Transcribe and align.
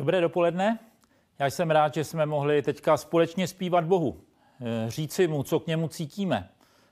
Dobré 0.00 0.20
dopoledne. 0.20 0.78
Já 1.38 1.46
jsem 1.46 1.70
rád, 1.70 1.94
že 1.94 2.04
jsme 2.04 2.26
mohli 2.26 2.62
teďka 2.62 2.96
společně 2.96 3.46
zpívat 3.46 3.84
Bohu, 3.84 4.20
eh, 4.60 4.90
říci 4.90 5.26
mu, 5.26 5.42
co 5.42 5.60
k 5.60 5.66
němu 5.66 5.88
cítíme, 5.88 6.48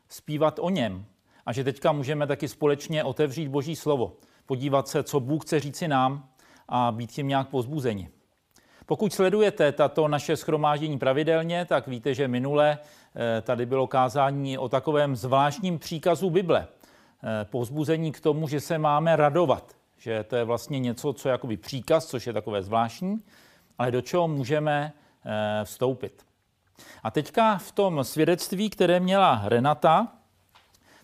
zpívat 0.09 0.59
o 0.63 0.71
něm 0.71 1.05
a 1.47 1.53
že 1.53 1.65
teďka 1.65 1.93
můžeme 1.93 2.27
taky 2.27 2.49
společně 2.49 3.05
otevřít 3.05 3.49
Boží 3.49 3.77
slovo, 3.77 4.17
podívat 4.47 4.89
se, 4.89 5.03
co 5.03 5.21
Bůh 5.21 5.45
chce 5.45 5.61
říci 5.61 5.89
nám 5.89 6.29
a 6.69 6.93
být 6.93 7.13
tím 7.13 7.29
nějak 7.29 7.49
pozbuzeni. 7.49 8.09
Pokud 8.87 9.13
sledujete 9.13 9.73
tato 9.73 10.09
naše 10.09 10.37
schromáždění 10.37 10.99
pravidelně, 10.99 11.65
tak 11.65 11.87
víte, 11.87 12.15
že 12.15 12.29
minule 12.29 12.79
eh, 12.79 13.43
tady 13.43 13.67
bylo 13.67 13.87
kázání 13.87 14.59
o 14.59 14.69
takovém 14.69 15.17
zvláštním 15.17 15.79
příkazu 15.79 16.31
Bible. 16.31 16.67
Eh, 17.25 17.45
pozbuzení 17.45 18.13
k 18.13 18.21
tomu, 18.21 18.49
že 18.49 18.61
se 18.61 18.79
máme 18.79 19.17
radovat, 19.17 19.78
že 19.99 20.25
to 20.25 20.37
je 20.37 20.45
vlastně 20.45 20.79
něco, 20.79 21.13
co 21.13 21.29
je 21.29 21.33
jakoby 21.33 21.57
příkaz, 21.57 22.07
což 22.07 22.27
je 22.27 22.33
takové 22.33 22.63
zvláštní, 22.63 23.19
ale 23.79 23.91
do 23.91 24.01
čeho 24.01 24.29
můžeme 24.29 24.93
eh, 25.25 25.65
vstoupit. 25.65 26.27
A 27.03 27.11
teďka 27.11 27.59
v 27.59 27.73
tom 27.73 28.05
svědectví, 28.05 28.71
které 28.71 29.01
měla 29.01 29.43
Renata, 29.45 30.09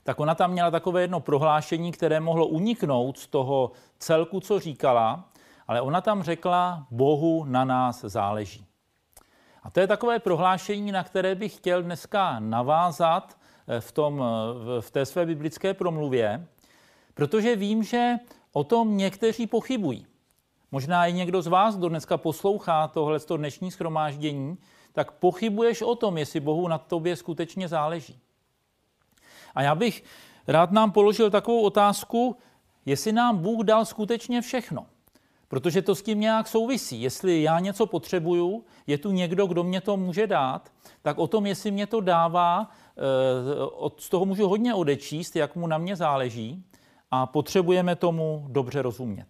tak 0.03 0.21
ona 0.21 0.35
tam 0.35 0.51
měla 0.51 0.71
takové 0.71 1.01
jedno 1.01 1.21
prohlášení, 1.21 1.93
které 1.93 2.21
mohlo 2.21 2.47
uniknout 2.47 3.19
z 3.19 3.27
toho 3.27 3.73
celku, 3.99 4.41
co 4.41 4.61
říkala, 4.61 5.29
ale 5.69 5.81
ona 5.81 6.01
tam 6.01 6.23
řekla, 6.23 6.87
Bohu 6.91 7.45
na 7.45 7.65
nás 7.65 8.01
záleží. 8.01 8.67
A 9.63 9.71
to 9.71 9.81
je 9.81 9.87
takové 9.87 10.19
prohlášení, 10.19 10.93
na 10.93 11.05
které 11.05 11.35
bych 11.35 11.57
chtěl 11.57 11.83
dneska 11.83 12.41
navázat 12.41 13.39
eh, 13.69 13.81
v, 13.81 13.93
tom, 13.93 14.23
eh, 14.23 14.81
v 14.81 14.91
té 14.91 15.07
své 15.07 15.27
biblické 15.27 15.75
promluvě, 15.75 16.47
protože 17.15 17.57
vím, 17.57 17.83
že 17.83 18.15
o 18.55 18.65
tom 18.65 18.97
někteří 18.97 19.47
pochybují. 19.47 20.07
Možná 20.73 21.07
i 21.07 21.13
někdo 21.13 21.43
z 21.43 21.47
vás, 21.47 21.77
kdo 21.77 21.89
dneska 21.89 22.17
poslouchá 22.17 22.89
tohle 22.89 23.19
dnešní 23.37 23.71
schromáždění, 23.71 24.59
tak 24.93 25.13
pochybuješ 25.13 25.83
o 25.83 25.95
tom, 25.95 26.19
jestli 26.19 26.41
Bohu 26.41 26.69
na 26.69 26.79
tobě 26.79 27.17
skutečně 27.17 27.69
záleží. 27.69 28.19
A 29.55 29.63
já 29.63 29.75
bych 29.75 30.05
rád 30.47 30.71
nám 30.71 30.93
položil 30.93 31.31
takovou 31.31 31.63
otázku, 31.63 32.37
jestli 32.87 33.13
nám 33.13 33.39
Bůh 33.39 33.65
dal 33.65 33.85
skutečně 33.85 34.41
všechno. 34.41 34.87
Protože 35.49 35.83
to 35.83 35.95
s 35.95 36.03
tím 36.03 36.21
nějak 36.21 36.49
souvisí. 36.49 37.03
Jestli 37.03 37.43
já 37.43 37.59
něco 37.59 37.87
potřebuju, 37.87 38.65
je 38.87 38.99
tu 38.99 39.11
někdo, 39.11 39.47
kdo 39.47 39.65
mě 39.65 39.81
to 39.81 39.97
může 39.97 40.27
dát, 40.27 40.73
tak 41.03 41.19
o 41.19 41.27
tom, 41.27 41.47
jestli 41.47 41.71
mě 41.71 41.87
to 41.87 42.01
dává, 42.01 42.71
eh, 42.97 43.01
z 43.99 44.09
toho 44.09 44.25
můžu 44.25 44.49
hodně 44.49 44.75
odečíst, 44.75 45.37
jak 45.37 45.57
mu 45.57 45.67
na 45.67 45.79
mě 45.79 45.97
záleží 45.97 46.65
a 47.11 47.27
potřebujeme 47.27 47.97
tomu 47.97 48.47
dobře 48.49 48.83
rozumět. 48.83 49.27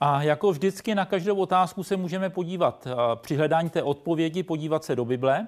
A 0.00 0.22
jako 0.22 0.52
vždycky 0.52 0.94
na 0.94 1.04
každou 1.04 1.36
otázku 1.36 1.84
se 1.84 1.96
můžeme 1.96 2.30
podívat 2.30 2.86
při 3.14 3.36
hledání 3.36 3.70
té 3.70 3.82
odpovědi, 3.82 4.42
podívat 4.42 4.84
se 4.84 4.96
do 4.96 5.04
Bible. 5.04 5.46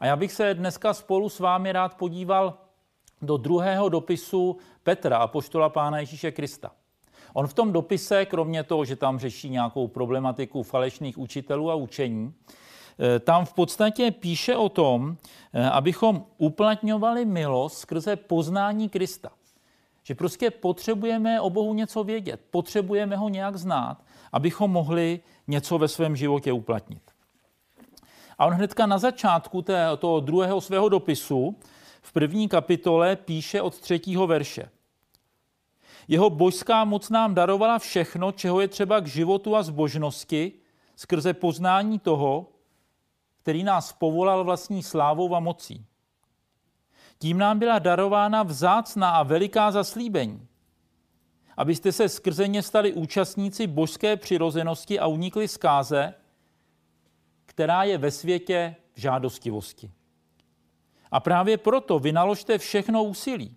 A 0.00 0.06
já 0.06 0.16
bych 0.16 0.32
se 0.32 0.54
dneska 0.54 0.94
spolu 0.94 1.28
s 1.28 1.40
vámi 1.40 1.72
rád 1.72 1.94
podíval 1.94 2.58
do 3.22 3.36
druhého 3.36 3.88
dopisu 3.88 4.56
Petra, 4.82 5.16
apoštola 5.16 5.68
Pána 5.68 5.98
Ježíše 5.98 6.32
Krista. 6.32 6.70
On 7.32 7.46
v 7.46 7.54
tom 7.54 7.72
dopise, 7.72 8.26
kromě 8.26 8.62
toho, 8.62 8.84
že 8.84 8.96
tam 8.96 9.18
řeší 9.18 9.50
nějakou 9.50 9.88
problematiku 9.88 10.62
falešných 10.62 11.18
učitelů 11.18 11.70
a 11.70 11.74
učení, 11.74 12.34
eh, 12.98 13.18
tam 13.18 13.44
v 13.44 13.52
podstatě 13.52 14.10
píše 14.10 14.56
o 14.56 14.68
tom, 14.68 15.16
eh, 15.52 15.70
abychom 15.70 16.24
uplatňovali 16.38 17.24
milost 17.24 17.78
skrze 17.78 18.16
poznání 18.16 18.88
Krista. 18.88 19.30
Že 20.10 20.14
prostě 20.14 20.50
potřebujeme 20.50 21.40
o 21.40 21.50
Bohu 21.50 21.74
něco 21.74 22.04
vědět, 22.04 22.40
potřebujeme 22.50 23.16
ho 23.16 23.28
nějak 23.28 23.56
znát, 23.56 24.04
abychom 24.32 24.70
mohli 24.70 25.20
něco 25.48 25.78
ve 25.78 25.88
svém 25.88 26.16
životě 26.16 26.52
uplatnit. 26.52 27.02
A 28.38 28.46
on 28.46 28.52
hnedka 28.52 28.86
na 28.86 28.98
začátku 28.98 29.62
té, 29.62 29.86
toho 29.98 30.20
druhého 30.20 30.60
svého 30.60 30.88
dopisu 30.88 31.56
v 32.02 32.12
první 32.12 32.48
kapitole 32.48 33.16
píše 33.16 33.62
od 33.62 33.80
třetího 33.80 34.26
verše. 34.26 34.70
Jeho 36.08 36.30
božská 36.30 36.84
moc 36.84 37.10
nám 37.10 37.34
darovala 37.34 37.78
všechno, 37.78 38.32
čeho 38.32 38.60
je 38.60 38.68
třeba 38.68 39.00
k 39.00 39.06
životu 39.06 39.56
a 39.56 39.62
zbožnosti, 39.62 40.52
skrze 40.96 41.34
poznání 41.34 41.98
toho, 41.98 42.46
který 43.42 43.64
nás 43.64 43.92
povolal 43.92 44.44
vlastní 44.44 44.82
slávou 44.82 45.34
a 45.34 45.40
mocí. 45.40 45.86
Tím 47.22 47.38
nám 47.38 47.58
byla 47.58 47.78
darována 47.78 48.42
vzácná 48.42 49.10
a 49.10 49.22
veliká 49.22 49.70
zaslíbení, 49.70 50.48
abyste 51.56 51.92
se 51.92 52.08
skrze 52.08 52.48
ně 52.48 52.62
stali 52.62 52.92
účastníci 52.92 53.66
božské 53.66 54.16
přirozenosti 54.16 54.98
a 54.98 55.06
unikli 55.06 55.48
zkáze, 55.48 56.14
která 57.46 57.84
je 57.84 57.98
ve 57.98 58.10
světě 58.10 58.76
v 58.92 59.00
žádostivosti. 59.00 59.92
A 61.10 61.20
právě 61.20 61.58
proto 61.58 61.98
vynaložte 61.98 62.58
všechno 62.58 63.04
úsilí 63.04 63.56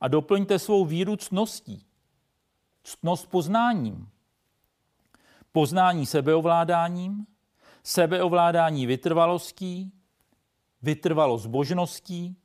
a 0.00 0.08
doplňte 0.08 0.58
svou 0.58 0.84
víru 0.84 1.16
ctností, 1.16 1.86
ctnost 2.82 3.30
poznáním, 3.30 4.08
poznání 5.52 6.06
sebeovládáním, 6.06 7.26
sebeovládání 7.82 8.86
vytrvalostí, 8.86 9.92
vytrvalost 10.82 11.46
božností, 11.46 12.36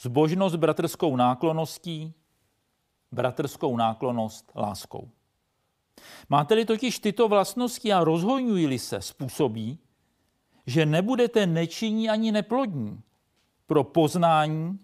Zbožnost 0.00 0.56
bratrskou 0.56 1.16
náklonností, 1.16 2.14
bratrskou 3.12 3.76
náklonost 3.76 4.52
láskou. 4.56 5.10
Máte-li 6.28 6.64
totiž 6.64 6.98
tyto 6.98 7.28
vlastnosti 7.28 7.92
a 7.92 8.04
rozhojňují 8.04 8.78
se, 8.78 9.02
způsobí, 9.02 9.78
že 10.66 10.86
nebudete 10.86 11.46
nečinní 11.46 12.10
ani 12.10 12.32
neplodní 12.32 13.02
pro 13.66 13.84
poznání 13.84 14.78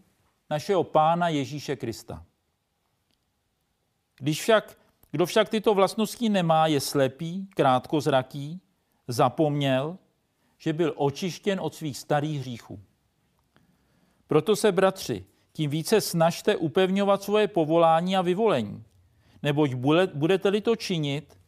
našeho 0.51 0.85
Pána 0.85 1.29
Ježíše 1.29 1.77
Krista. 1.77 2.25
Když 4.19 4.43
však, 4.43 4.79
kdo 5.11 5.27
však 5.27 5.49
tyto 5.49 5.75
vlastnosti 5.75 6.29
nemá, 6.29 6.67
je 6.67 6.81
slepý, 6.81 7.47
krátkozraký, 7.55 8.61
zapomněl, 9.09 9.99
že 10.59 10.73
byl 10.73 10.93
očištěn 10.97 11.61
od 11.61 11.75
svých 11.75 11.99
starých 11.99 12.41
hříchů. 12.41 12.81
Proto 14.27 14.57
se, 14.57 14.73
bratři, 14.73 15.27
tím 15.53 15.71
více 15.71 16.01
snažte 16.01 16.57
upevňovat 16.57 17.23
svoje 17.23 17.49
povolání 17.49 18.17
a 18.17 18.23
vyvolení, 18.23 18.85
neboť 19.43 19.75
budete-li 20.15 20.61
to 20.61 20.77
činit, 20.77 21.39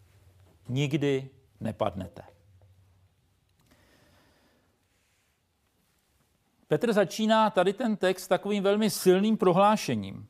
nikdy 0.68 1.30
nepadnete. 1.60 2.22
Petr 6.68 6.92
začíná 6.92 7.50
tady 7.50 7.72
ten 7.72 7.96
text 7.96 8.28
takovým 8.28 8.62
velmi 8.62 8.90
silným 8.90 9.36
prohlášením. 9.36 10.28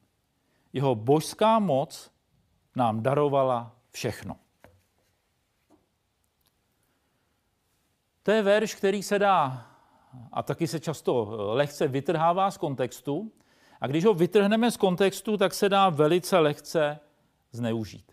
Jeho 0.73 0.95
božská 0.95 1.59
moc 1.59 2.11
nám 2.77 3.03
darovala 3.03 3.77
všechno. 3.91 4.37
To 8.23 8.31
je 8.31 8.43
verš, 8.43 8.75
který 8.75 9.03
se 9.03 9.19
dá 9.19 9.68
a 10.33 10.43
taky 10.43 10.67
se 10.67 10.81
často 10.81 11.29
eh, 11.33 11.43
lehce 11.43 11.89
vytrhává 11.89 12.51
z 12.51 12.57
kontextu. 12.57 13.33
A 13.81 13.87
když 13.87 14.05
ho 14.05 14.15
vytrhneme 14.15 14.71
z 14.71 14.77
kontextu, 14.77 15.37
tak 15.37 15.55
se 15.55 15.69
dá 15.69 15.89
velice 15.89 16.39
lehce 16.39 17.01
zneužít. 17.53 18.13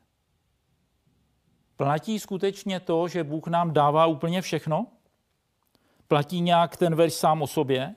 Platí 1.78 2.20
skutečně 2.20 2.80
to, 2.80 3.08
že 3.08 3.24
Bůh 3.24 3.48
nám 3.48 3.74
dává 3.74 4.06
úplně 4.06 4.42
všechno? 4.42 4.88
Platí 6.08 6.42
nějak 6.42 6.78
ten 6.78 6.96
verš 6.96 7.14
sám 7.14 7.42
o 7.42 7.48
sobě? 7.48 7.96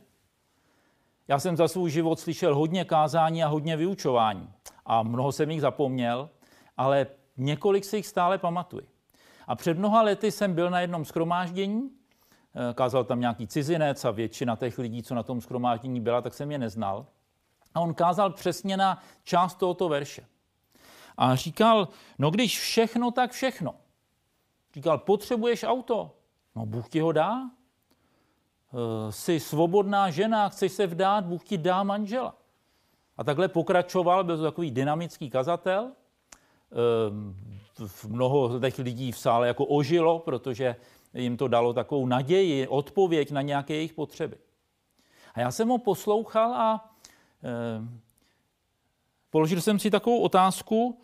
Já 1.28 1.38
jsem 1.38 1.56
za 1.56 1.68
svůj 1.68 1.90
život 1.90 2.20
slyšel 2.20 2.54
hodně 2.54 2.84
kázání 2.84 3.44
a 3.44 3.48
hodně 3.48 3.76
vyučování. 3.76 4.52
A 4.86 5.02
mnoho 5.02 5.32
jsem 5.32 5.50
jich 5.50 5.60
zapomněl, 5.60 6.30
ale 6.76 7.06
několik 7.36 7.84
si 7.84 7.96
jich 7.96 8.06
stále 8.06 8.38
pamatuji. 8.38 8.88
A 9.46 9.54
před 9.56 9.78
mnoha 9.78 10.02
lety 10.02 10.32
jsem 10.32 10.54
byl 10.54 10.70
na 10.70 10.80
jednom 10.80 11.04
schromáždění 11.04 11.90
kázal 12.74 13.04
tam 13.04 13.20
nějaký 13.20 13.46
cizinec 13.46 14.04
a 14.04 14.10
většina 14.10 14.56
těch 14.56 14.78
lidí, 14.78 15.02
co 15.02 15.14
na 15.14 15.22
tom 15.22 15.40
schromáždění 15.40 16.00
byla, 16.00 16.20
tak 16.20 16.34
jsem 16.34 16.50
je 16.50 16.58
neznal. 16.58 17.06
A 17.74 17.80
on 17.80 17.94
kázal 17.94 18.30
přesně 18.30 18.76
na 18.76 19.02
část 19.24 19.54
tohoto 19.54 19.88
verše. 19.88 20.26
A 21.16 21.36
říkal, 21.36 21.88
no 22.18 22.30
když 22.30 22.60
všechno, 22.60 23.10
tak 23.10 23.32
všechno. 23.32 23.74
Říkal, 24.74 24.98
potřebuješ 24.98 25.64
auto? 25.64 26.10
No 26.56 26.66
Bůh 26.66 26.88
ti 26.88 27.00
ho 27.00 27.12
dá. 27.12 27.50
Eh, 28.72 29.12
jsi 29.12 29.40
svobodná 29.40 30.10
žena, 30.10 30.48
chceš 30.48 30.72
se 30.72 30.86
vdát, 30.86 31.24
Bůh 31.24 31.44
ti 31.44 31.58
dá 31.58 31.82
manžela. 31.82 32.34
A 33.16 33.24
takhle 33.24 33.48
pokračoval, 33.48 34.24
byl 34.24 34.36
to 34.36 34.42
takový 34.42 34.70
dynamický 34.70 35.30
kazatel. 35.30 35.92
Eh, 36.72 37.48
mnoho 38.08 38.60
těch 38.60 38.78
lidí 38.78 39.12
v 39.12 39.18
sále 39.18 39.46
jako 39.46 39.64
ožilo, 39.64 40.18
protože 40.18 40.76
jim 41.22 41.36
to 41.36 41.48
dalo 41.48 41.72
takovou 41.72 42.06
naději, 42.06 42.68
odpověď 42.68 43.30
na 43.30 43.42
nějaké 43.42 43.74
jejich 43.74 43.92
potřeby. 43.92 44.38
A 45.34 45.40
já 45.40 45.50
jsem 45.50 45.68
ho 45.68 45.78
poslouchal 45.78 46.54
a 46.54 46.94
e, 47.44 47.50
položil 49.30 49.60
jsem 49.60 49.78
si 49.78 49.90
takovou 49.90 50.20
otázku, 50.20 51.00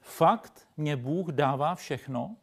fakt 0.00 0.68
mě 0.76 0.96
Bůh 0.96 1.28
dává 1.28 1.74
všechno? 1.74 2.36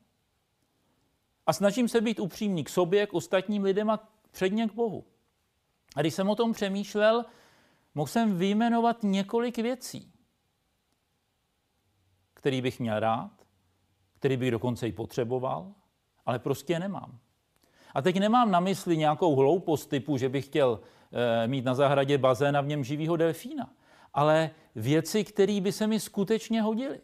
A 1.47 1.53
snažím 1.53 1.87
se 1.87 2.01
být 2.01 2.19
upřímný 2.19 2.63
k 2.63 2.69
sobě, 2.69 3.07
k 3.07 3.13
ostatním 3.13 3.63
lidem 3.63 3.89
a 3.89 3.99
předně 4.31 4.67
k 4.67 4.73
Bohu. 4.73 5.05
A 5.95 6.01
když 6.01 6.13
jsem 6.13 6.29
o 6.29 6.35
tom 6.35 6.53
přemýšlel, 6.53 7.25
mohl 7.95 8.07
jsem 8.07 8.37
vyjmenovat 8.37 9.03
několik 9.03 9.57
věcí, 9.57 10.11
který 12.33 12.61
bych 12.61 12.79
měl 12.79 12.99
rád, 12.99 13.31
který 14.19 14.37
bych 14.37 14.51
dokonce 14.51 14.87
i 14.87 14.91
potřeboval, 14.91 15.73
ale 16.25 16.39
prostě 16.39 16.73
je 16.73 16.79
nemám. 16.79 17.17
A 17.93 18.01
teď 18.01 18.19
nemám 18.19 18.51
na 18.51 18.59
mysli 18.59 18.97
nějakou 18.97 19.35
hloupost 19.35 19.85
typu, 19.85 20.17
že 20.17 20.29
bych 20.29 20.45
chtěl 20.45 20.79
e, 21.11 21.47
mít 21.47 21.65
na 21.65 21.73
zahradě 21.73 22.17
bazén 22.17 22.57
a 22.57 22.61
v 22.61 22.67
něm 22.67 22.83
živýho 22.83 23.15
delfína, 23.15 23.69
ale 24.13 24.49
věci, 24.75 25.23
které 25.23 25.61
by 25.61 25.71
se 25.71 25.87
mi 25.87 25.99
skutečně 25.99 26.61
hodily. 26.61 26.99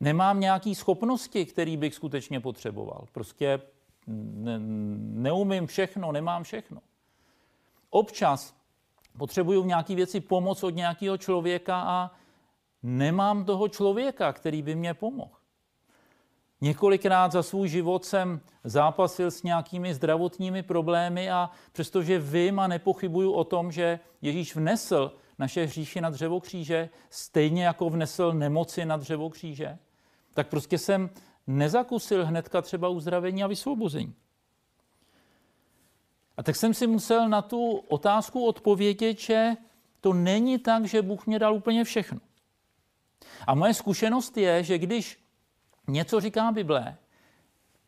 Nemám 0.00 0.40
nějaké 0.40 0.74
schopnosti, 0.74 1.46
které 1.46 1.76
bych 1.76 1.94
skutečně 1.94 2.40
potřeboval. 2.40 3.06
Prostě 3.12 3.60
ne, 4.06 4.58
neumím 4.98 5.66
všechno, 5.66 6.12
nemám 6.12 6.42
všechno. 6.42 6.80
Občas 7.90 8.56
potřebuju 9.18 9.62
v 9.62 9.66
nějaké 9.66 9.94
věci 9.94 10.20
pomoc 10.20 10.62
od 10.62 10.70
nějakého 10.70 11.16
člověka 11.16 11.80
a 11.80 12.10
nemám 12.82 13.44
toho 13.44 13.68
člověka, 13.68 14.32
který 14.32 14.62
by 14.62 14.74
mě 14.74 14.94
pomohl. 14.94 15.39
Několikrát 16.60 17.32
za 17.32 17.42
svůj 17.42 17.68
život 17.68 18.04
jsem 18.04 18.40
zápasil 18.64 19.30
s 19.30 19.42
nějakými 19.42 19.94
zdravotními 19.94 20.62
problémy 20.62 21.30
a 21.30 21.50
přestože 21.72 22.18
vím 22.18 22.58
a 22.58 22.66
nepochybuju 22.66 23.32
o 23.32 23.44
tom, 23.44 23.72
že 23.72 24.00
Ježíš 24.22 24.56
vnesl 24.56 25.12
naše 25.38 25.64
hříchy 25.64 26.00
na 26.00 26.10
dřevo 26.10 26.40
kříže, 26.40 26.88
stejně 27.10 27.64
jako 27.64 27.90
vnesl 27.90 28.32
nemoci 28.32 28.84
na 28.84 28.96
dřevo 28.96 29.30
kříže, 29.30 29.78
tak 30.34 30.48
prostě 30.48 30.78
jsem 30.78 31.10
nezakusil 31.46 32.26
hnedka 32.26 32.62
třeba 32.62 32.88
uzdravení 32.88 33.44
a 33.44 33.46
vysvobození. 33.46 34.14
A 36.36 36.42
tak 36.42 36.56
jsem 36.56 36.74
si 36.74 36.86
musel 36.86 37.28
na 37.28 37.42
tu 37.42 37.76
otázku 37.76 38.46
odpovědět, 38.46 39.18
že 39.18 39.52
to 40.00 40.12
není 40.12 40.58
tak, 40.58 40.84
že 40.84 41.02
Bůh 41.02 41.26
mě 41.26 41.38
dal 41.38 41.54
úplně 41.54 41.84
všechno. 41.84 42.20
A 43.46 43.54
moje 43.54 43.74
zkušenost 43.74 44.36
je, 44.36 44.64
že 44.64 44.78
když 44.78 45.19
něco 45.92 46.20
říká 46.20 46.52
Bible 46.52 46.96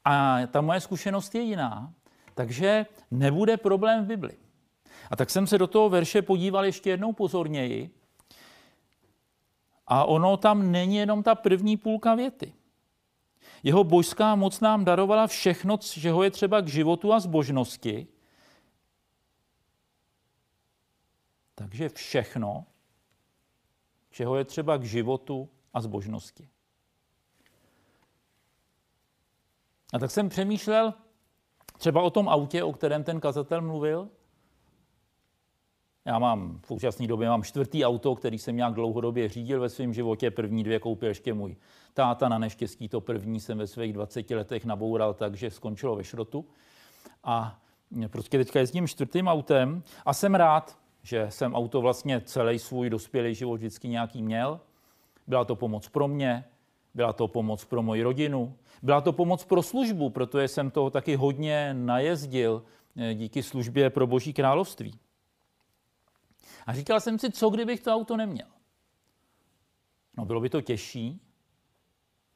a 0.04 0.38
ta 0.46 0.60
moje 0.60 0.81
zkušenost 0.81 1.34
je 1.34 1.40
jiná, 1.40 1.94
takže 2.34 2.87
nebude 3.10 3.56
problém 3.56 4.04
v 4.04 4.06
Bibli. 4.06 4.37
A 5.10 5.16
tak 5.16 5.31
jsem 5.31 5.46
se 5.46 5.58
do 5.58 5.66
toho 5.66 5.88
verše 5.88 6.22
podíval 6.22 6.64
ještě 6.64 6.90
jednou 6.90 7.12
pozorněji. 7.12 7.90
A 9.87 10.04
ono 10.04 10.37
tam 10.37 10.72
není 10.72 10.96
jenom 10.96 11.22
ta 11.22 11.34
první 11.34 11.76
půlka 11.76 12.14
věty. 12.14 12.54
Jeho 13.62 13.84
božská 13.84 14.34
moc 14.34 14.60
nám 14.60 14.84
darovala 14.84 15.26
všechno, 15.26 15.76
čeho 15.78 16.22
je 16.22 16.31
třeba 16.31 16.60
k 16.60 16.69
životu 16.69 17.12
a 17.12 17.20
zbožnosti. 17.20 18.06
Takže 21.55 21.88
všechno, 21.88 22.66
čeho 24.10 24.37
je 24.37 24.44
třeba 24.44 24.76
k 24.76 24.84
životu 24.84 25.48
a 25.75 25.81
zbožnosti. 25.81 26.48
A 29.92 29.98
tak 29.98 30.10
jsem 30.10 30.28
přemýšlel 30.28 30.94
třeba 31.78 32.02
o 32.02 32.10
tom 32.10 32.28
autě, 32.28 32.64
o 32.64 32.72
kterém 32.72 33.04
ten 33.04 33.20
kazatel 33.20 33.62
mluvil. 33.62 34.08
Já 36.04 36.18
mám 36.18 36.60
v 36.62 36.66
současné 36.66 37.06
době 37.06 37.28
mám 37.28 37.42
čtvrtý 37.42 37.84
auto, 37.84 38.14
který 38.14 38.38
jsem 38.38 38.56
nějak 38.56 38.74
dlouhodobě 38.74 39.28
řídil 39.28 39.60
ve 39.60 39.68
svém 39.68 39.94
životě. 39.94 40.30
První 40.30 40.64
dvě 40.64 40.78
koupil 40.78 41.08
ještě 41.08 41.34
můj 41.34 41.56
táta, 41.94 42.28
na 42.28 42.38
neštěstí 42.38 42.88
to 42.88 43.00
první 43.00 43.40
jsem 43.40 43.58
ve 43.58 43.66
svých 43.66 43.92
20 43.92 44.30
letech 44.30 44.64
naboural, 44.64 45.14
takže 45.14 45.50
skončilo 45.50 45.96
ve 45.96 46.04
šrotu. 46.04 46.44
A 47.24 47.60
prostě 48.08 48.38
teďka 48.38 48.58
jezdím 48.58 48.88
čtvrtým 48.88 49.28
autem 49.28 49.82
a 50.06 50.12
jsem 50.14 50.34
rád, 50.34 50.78
že 51.02 51.26
jsem 51.30 51.54
auto 51.54 51.80
vlastně 51.80 52.20
celý 52.20 52.58
svůj 52.58 52.90
dospělý 52.90 53.34
život 53.34 53.56
vždycky 53.56 53.88
nějaký 53.88 54.22
měl. 54.22 54.60
Byla 55.26 55.44
to 55.44 55.56
pomoc 55.56 55.88
pro 55.88 56.08
mě, 56.08 56.44
byla 56.94 57.12
to 57.12 57.28
pomoc 57.28 57.64
pro 57.64 57.82
moji 57.82 58.02
rodinu, 58.02 58.56
byla 58.82 59.00
to 59.00 59.12
pomoc 59.12 59.44
pro 59.44 59.62
službu, 59.62 60.10
protože 60.10 60.48
jsem 60.48 60.70
toho 60.70 60.90
taky 60.90 61.16
hodně 61.16 61.74
najezdil 61.74 62.64
eh, 62.96 63.14
díky 63.14 63.42
službě 63.42 63.90
pro 63.90 64.06
Boží 64.06 64.32
království. 64.32 64.98
A 66.66 66.74
říkal 66.74 67.00
jsem 67.00 67.18
si, 67.18 67.30
co 67.30 67.50
kdybych 67.50 67.80
to 67.80 67.94
auto 67.94 68.16
neměl. 68.16 68.46
No 70.16 70.24
bylo 70.24 70.40
by 70.40 70.50
to 70.50 70.60
těžší, 70.60 71.20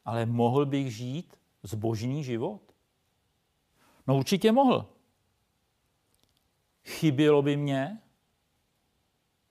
ale 0.05 0.27
mohl 0.27 0.67
bych 0.67 0.95
žít 0.95 1.37
zbožný 1.63 2.25
život? 2.25 2.63
No 4.07 4.17
určitě 4.17 4.53
mohl. 4.53 4.89
Chybělo 6.85 7.43
by 7.43 7.57
mě, 7.57 8.01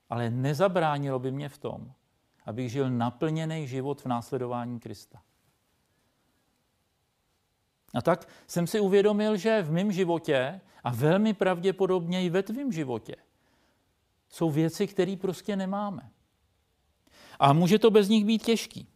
ale 0.10 0.30
nezabránilo 0.30 1.20
by 1.20 1.32
mě 1.32 1.50
v 1.50 1.58
tom, 1.58 1.94
abych 2.46 2.72
žil 2.72 2.90
naplněný 2.90 3.68
život 3.68 4.02
v 4.02 4.06
následování 4.06 4.80
Krista. 4.80 5.22
A 7.94 8.02
tak 8.02 8.28
jsem 8.48 8.68
si 8.68 8.80
uvědomil, 8.80 9.38
že 9.38 9.62
v 9.62 9.72
mém 9.72 9.92
životě 9.92 10.62
a 10.84 10.92
velmi 10.92 11.34
pravděpodobně 11.34 12.24
i 12.24 12.30
ve 12.30 12.44
tvém 12.44 12.72
životě 12.72 13.16
jsou 14.30 14.50
věci, 14.50 14.88
které 14.88 15.16
prostě 15.22 15.56
nemáme. 15.56 16.10
A 17.40 17.54
může 17.54 17.80
to 17.80 17.92
bez 17.92 18.10
nich 18.10 18.26
být 18.26 18.44
těžký. 18.44 18.88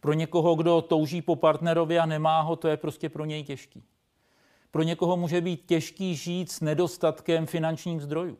Pro 0.00 0.12
někoho, 0.12 0.54
kdo 0.54 0.82
touží 0.82 1.22
po 1.22 1.36
partnerovi 1.36 1.98
a 1.98 2.06
nemá 2.06 2.40
ho, 2.40 2.56
to 2.56 2.68
je 2.68 2.76
prostě 2.76 3.08
pro 3.08 3.24
něj 3.24 3.44
těžký. 3.44 3.84
Pro 4.70 4.82
někoho 4.82 5.16
může 5.16 5.40
být 5.40 5.66
těžký 5.66 6.16
žít 6.16 6.52
s 6.52 6.60
nedostatkem 6.60 7.46
finančních 7.46 8.00
zdrojů. 8.00 8.38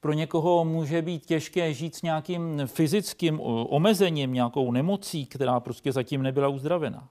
Pro 0.00 0.12
někoho 0.12 0.64
může 0.64 1.02
být 1.02 1.26
těžké 1.26 1.74
žít 1.74 1.94
s 1.94 2.02
nějakým 2.02 2.62
fyzickým 2.66 3.40
omezením, 3.40 4.32
nějakou 4.32 4.72
nemocí, 4.72 5.26
která 5.26 5.60
prostě 5.60 5.92
zatím 5.92 6.22
nebyla 6.22 6.48
uzdravená. 6.48 7.08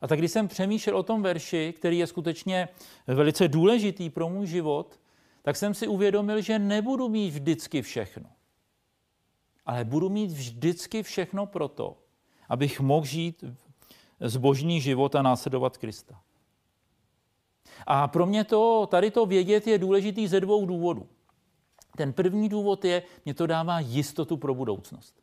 A 0.00 0.08
tak 0.08 0.18
když 0.18 0.30
jsem 0.30 0.48
přemýšlel 0.48 0.96
o 0.96 1.02
tom 1.02 1.22
verši, 1.22 1.74
který 1.76 1.98
je 1.98 2.06
skutečně 2.06 2.68
velice 3.06 3.48
důležitý 3.48 4.10
pro 4.10 4.28
můj 4.28 4.46
život, 4.46 5.00
tak 5.42 5.56
jsem 5.56 5.74
si 5.74 5.88
uvědomil, 5.88 6.40
že 6.40 6.58
nebudu 6.58 7.08
mít 7.08 7.30
vždycky 7.30 7.82
všechno. 7.82 8.30
Ale 9.66 9.84
budu 9.84 10.08
mít 10.08 10.30
vždycky 10.30 11.02
všechno 11.02 11.46
proto, 11.46 11.96
abych 12.48 12.80
mohl 12.80 13.06
žít 13.06 13.44
zbožný 14.20 14.80
život 14.80 15.14
a 15.14 15.22
následovat 15.22 15.78
Krista. 15.78 16.20
A 17.86 18.08
pro 18.08 18.26
mě 18.26 18.44
to, 18.44 18.86
tady 18.90 19.10
to 19.10 19.26
vědět 19.26 19.66
je 19.66 19.78
důležitý 19.78 20.28
ze 20.28 20.40
dvou 20.40 20.66
důvodů. 20.66 21.06
Ten 21.96 22.12
první 22.12 22.48
důvod 22.48 22.84
je, 22.84 23.02
mě 23.24 23.34
to 23.34 23.46
dává 23.46 23.80
jistotu 23.80 24.36
pro 24.36 24.54
budoucnost. 24.54 25.14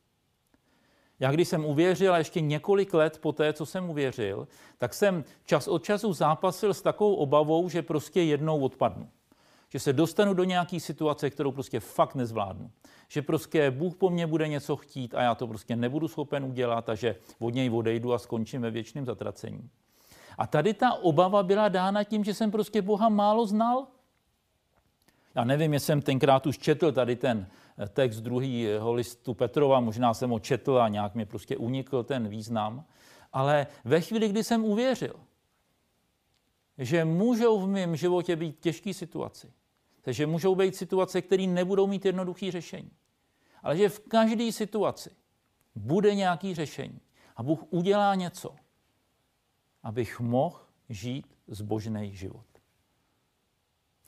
Já 1.19 1.31
když 1.31 1.47
jsem 1.47 1.65
uvěřil 1.65 2.13
a 2.13 2.17
ještě 2.17 2.41
několik 2.41 2.93
let 2.93 3.19
po 3.21 3.31
té, 3.31 3.53
co 3.53 3.65
jsem 3.65 3.89
uvěřil, 3.89 4.47
tak 4.77 4.93
jsem 4.93 5.23
čas 5.45 5.67
od 5.67 5.83
času 5.83 6.13
zápasil 6.13 6.73
s 6.73 6.81
takovou 6.81 7.15
obavou, 7.15 7.69
že 7.69 7.81
prostě 7.81 8.21
jednou 8.21 8.59
odpadnu. 8.59 9.09
Že 9.69 9.79
se 9.79 9.93
dostanu 9.93 10.33
do 10.33 10.43
nějaké 10.43 10.79
situace, 10.79 11.29
kterou 11.29 11.51
prostě 11.51 11.79
fakt 11.79 12.15
nezvládnu. 12.15 12.71
Že 13.07 13.21
prostě 13.21 13.71
Bůh 13.71 13.95
po 13.95 14.09
mně 14.09 14.27
bude 14.27 14.47
něco 14.47 14.75
chtít 14.75 15.15
a 15.15 15.21
já 15.21 15.35
to 15.35 15.47
prostě 15.47 15.75
nebudu 15.75 16.07
schopen 16.07 16.43
udělat 16.43 16.89
a 16.89 16.95
že 16.95 17.15
od 17.39 17.53
něj 17.53 17.69
odejdu 17.69 18.13
a 18.13 18.19
skončím 18.19 18.61
ve 18.61 18.71
věčném 18.71 19.05
zatracení. 19.05 19.69
A 20.37 20.47
tady 20.47 20.73
ta 20.73 20.93
obava 20.93 21.43
byla 21.43 21.67
dána 21.67 22.03
tím, 22.03 22.23
že 22.23 22.33
jsem 22.33 22.51
prostě 22.51 22.81
Boha 22.81 23.09
málo 23.09 23.45
znal. 23.45 23.87
Já 25.35 25.43
nevím, 25.43 25.73
jestli 25.73 25.85
jsem 25.85 26.01
tenkrát 26.01 26.47
už 26.47 26.57
četl 26.57 26.91
tady 26.91 27.15
ten 27.15 27.47
text 27.89 28.21
druhého 28.21 28.93
listu 28.93 29.33
Petrova, 29.33 29.79
možná 29.79 30.13
jsem 30.13 30.29
ho 30.29 30.39
četl 30.39 30.81
a 30.81 30.87
nějak 30.87 31.15
mi 31.15 31.25
prostě 31.25 31.57
unikl 31.57 32.03
ten 32.03 32.27
význam, 32.27 32.85
ale 33.33 33.67
ve 33.85 34.01
chvíli, 34.01 34.29
kdy 34.29 34.43
jsem 34.43 34.65
uvěřil, 34.65 35.15
že 36.77 37.05
můžou 37.05 37.59
v 37.59 37.67
mém 37.67 37.95
životě 37.95 38.35
být 38.35 38.59
těžké 38.59 38.93
situace, 38.93 39.51
takže 40.01 40.27
můžou 40.27 40.55
být 40.55 40.75
situace, 40.75 41.21
které 41.21 41.47
nebudou 41.47 41.87
mít 41.87 42.05
jednoduché 42.05 42.51
řešení, 42.51 42.91
ale 43.63 43.77
že 43.77 43.89
v 43.89 43.99
každé 43.99 44.51
situaci 44.51 45.09
bude 45.75 46.15
nějaké 46.15 46.55
řešení 46.55 46.99
a 47.35 47.43
Bůh 47.43 47.59
udělá 47.69 48.15
něco, 48.15 48.55
abych 49.83 50.19
mohl 50.19 50.59
žít 50.89 51.35
zbožný 51.47 52.15
život. 52.15 52.45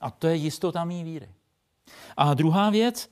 A 0.00 0.10
to 0.10 0.26
je 0.26 0.36
jistota 0.36 0.84
mý 0.84 1.04
víry. 1.04 1.34
A 2.16 2.34
druhá 2.34 2.70
věc, 2.70 3.10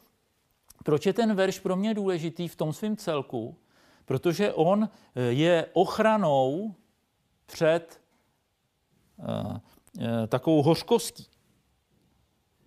proč 0.85 1.07
je 1.07 1.13
ten 1.13 1.35
verš 1.35 1.59
pro 1.61 1.77
mě 1.77 1.95
důležitý 1.95 2.49
v 2.49 2.57
tom 2.57 2.73
svém 2.73 2.97
celku? 2.97 3.57
Protože 4.05 4.53
on 4.53 4.89
eh, 5.15 5.23
je 5.23 5.67
ochranou 5.73 6.75
před 7.47 8.01
uh, 9.17 9.27
uh, 9.27 10.27
takovou 10.29 10.63
hořkostí. 10.63 11.27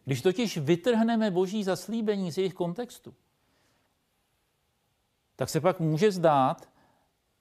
Když 0.05 0.21
totiž 0.21 0.57
vytrhneme 0.57 1.31
boží 1.31 1.63
zaslíbení 1.63 2.31
z 2.31 2.38
jejich 2.38 2.53
kontextu, 2.53 3.13
tak 5.36 5.50
se 5.50 5.62
pak 5.62 5.79
může 5.79 6.12
zdát, 6.12 6.69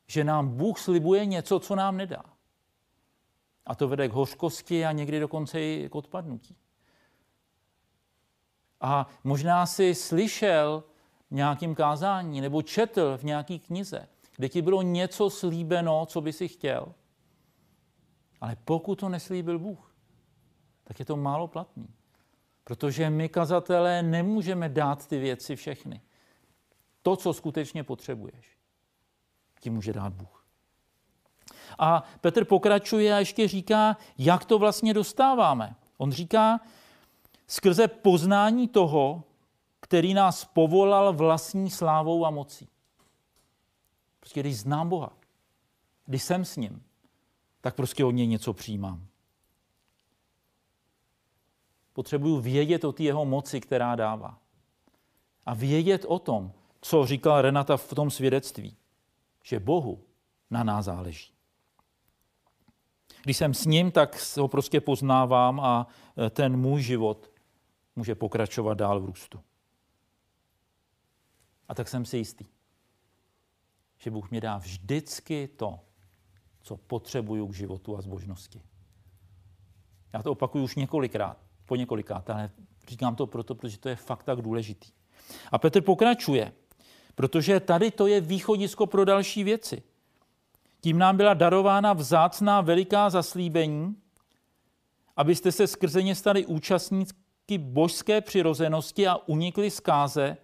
že 0.06 0.24
nám 0.24 0.48
Bůh 0.48 0.78
slibuje 0.78 1.26
něco, 1.26 1.60
co 1.60 1.76
nám 1.76 1.96
nedá. 1.96 2.24
A 3.66 3.74
to 3.74 3.88
vede 3.88 4.08
k 4.08 4.12
hořkosti 4.12 4.86
a 4.86 4.92
někdy 4.92 5.20
dokonce 5.20 5.60
i 5.60 5.88
k 5.90 5.94
odpadnutí. 5.94 6.56
A 8.80 9.06
možná 9.24 9.66
si 9.66 9.94
slyšel 9.94 10.84
nějakým 11.30 11.74
kázání 11.74 12.40
nebo 12.40 12.62
četl 12.62 13.18
v 13.18 13.22
nějaký 13.22 13.58
knize, 13.58 14.08
kde 14.36 14.48
ti 14.48 14.62
bylo 14.62 14.82
něco 14.82 15.30
slíbeno, 15.30 16.06
co 16.06 16.20
by 16.20 16.32
si 16.32 16.48
chtěl. 16.48 16.94
Ale 18.40 18.56
pokud 18.64 18.94
to 18.94 19.08
neslíbil 19.08 19.58
Bůh, 19.58 19.94
tak 20.84 20.98
je 20.98 21.04
to 21.04 21.16
málo 21.16 21.48
platný. 21.48 21.88
Protože 22.64 23.10
my, 23.10 23.28
kazatelé, 23.28 24.02
nemůžeme 24.02 24.68
dát 24.68 25.06
ty 25.06 25.18
věci 25.18 25.56
všechny. 25.56 26.00
To, 27.02 27.16
co 27.16 27.32
skutečně 27.32 27.84
potřebuješ, 27.84 28.58
ti 29.60 29.70
může 29.70 29.92
dát 29.92 30.12
Bůh. 30.12 30.39
A 31.78 32.04
Petr 32.20 32.44
pokračuje 32.44 33.14
a 33.14 33.18
ještě 33.18 33.48
říká, 33.48 33.96
jak 34.18 34.44
to 34.44 34.58
vlastně 34.58 34.94
dostáváme. 34.94 35.76
On 35.96 36.12
říká, 36.12 36.60
skrze 37.46 37.88
poznání 37.88 38.68
toho, 38.68 39.24
který 39.80 40.14
nás 40.14 40.44
povolal 40.44 41.12
vlastní 41.12 41.70
slávou 41.70 42.26
a 42.26 42.30
mocí. 42.30 42.68
Prostě 44.20 44.40
když 44.40 44.58
znám 44.58 44.88
Boha, 44.88 45.12
když 46.06 46.22
jsem 46.22 46.44
s 46.44 46.56
ním, 46.56 46.82
tak 47.60 47.74
prostě 47.74 48.04
od 48.04 48.10
něj 48.10 48.26
něco 48.26 48.52
přijímám. 48.52 49.06
Potřebuju 51.92 52.40
vědět 52.40 52.84
o 52.84 52.92
té 52.92 53.02
jeho 53.02 53.24
moci, 53.24 53.60
která 53.60 53.96
dává. 53.96 54.38
A 55.46 55.54
vědět 55.54 56.04
o 56.08 56.18
tom, 56.18 56.52
co 56.80 57.06
říkala 57.06 57.42
Renata 57.42 57.76
v 57.76 57.94
tom 57.94 58.10
svědectví, 58.10 58.76
že 59.42 59.60
Bohu 59.60 60.04
na 60.50 60.64
nás 60.64 60.84
záleží. 60.84 61.32
Když 63.22 63.36
jsem 63.36 63.54
s 63.54 63.66
ním, 63.66 63.90
tak 63.90 64.16
ho 64.36 64.48
prostě 64.48 64.80
poznávám 64.80 65.60
a 65.60 65.86
e, 66.26 66.30
ten 66.30 66.56
můj 66.56 66.82
život 66.82 67.30
může 67.96 68.14
pokračovat 68.14 68.74
dál 68.74 69.00
v 69.00 69.04
růstu. 69.04 69.40
A 71.68 71.74
tak 71.74 71.88
jsem 71.88 72.04
si 72.04 72.16
jistý, 72.16 72.44
že 73.98 74.10
Bůh 74.10 74.30
mě 74.30 74.40
dá 74.40 74.58
vždycky 74.58 75.48
to, 75.48 75.80
co 76.62 76.76
potřebuju 76.76 77.48
k 77.48 77.54
životu 77.54 77.96
a 77.96 78.00
zbožnosti. 78.00 78.62
Já 80.12 80.22
to 80.22 80.32
opakuju 80.32 80.64
už 80.64 80.76
několikrát, 80.76 81.38
po 81.66 81.76
několikrát, 81.76 82.30
ale 82.30 82.50
říkám 82.88 83.16
to 83.16 83.26
proto, 83.26 83.54
protože 83.54 83.78
to 83.78 83.88
je 83.88 83.96
fakt 83.96 84.22
tak 84.22 84.42
důležitý. 84.42 84.90
A 85.52 85.58
Petr 85.58 85.80
pokračuje, 85.80 86.52
protože 87.14 87.60
tady 87.60 87.90
to 87.90 88.06
je 88.06 88.20
východisko 88.20 88.86
pro 88.86 89.04
další 89.04 89.44
věci. 89.44 89.82
Tím 90.80 90.98
nám 90.98 91.16
byla 91.16 91.34
darována 91.34 91.92
vzácná 91.92 92.60
veliká 92.60 93.10
zaslíbení, 93.10 93.96
abyste 95.16 95.52
se 95.52 95.66
skrze 95.66 96.02
ně 96.02 96.14
stali 96.14 96.46
účastníky 96.46 97.58
božské 97.58 98.20
přirozenosti 98.20 99.08
a 99.08 99.16
unikli 99.16 99.70
zkáze, 99.70 100.36